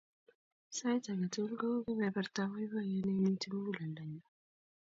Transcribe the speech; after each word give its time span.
Sait 0.77 1.05
ake 1.11 1.27
tukul 1.33 1.59
kou 1.61 1.79
kepepertap 1.87 2.49
poipoyet 2.51 3.03
ne 3.05 3.13
inyiti 3.17 3.47
muguleldannyu. 3.53 4.21